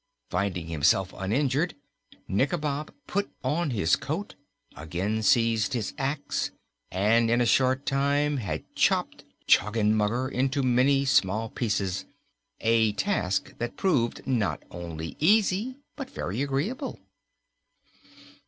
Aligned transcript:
Finding 0.31 0.65
himself 0.65 1.13
uninjured, 1.15 1.75
Nikobob 2.27 2.91
put 3.05 3.29
on 3.43 3.69
his 3.69 3.95
coat, 3.95 4.33
again 4.75 5.21
seized 5.21 5.73
his 5.73 5.93
ax, 5.95 6.49
and 6.89 7.29
in 7.29 7.39
a 7.39 7.45
short 7.45 7.85
time 7.85 8.37
had 8.37 8.63
chopped 8.75 9.25
Choggenmugger 9.45 10.27
into 10.27 10.63
many 10.63 11.05
small 11.05 11.49
pieces 11.49 12.05
a 12.61 12.93
task 12.93 13.53
that 13.59 13.77
proved 13.77 14.25
not 14.25 14.63
only 14.71 15.17
easy 15.19 15.75
but 15.95 16.09
very 16.09 16.41
agreeable. 16.41 16.99